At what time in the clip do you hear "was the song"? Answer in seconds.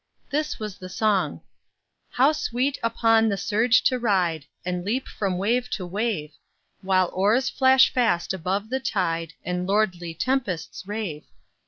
0.57-1.41